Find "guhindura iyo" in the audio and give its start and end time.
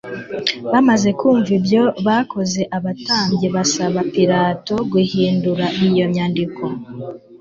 4.91-6.05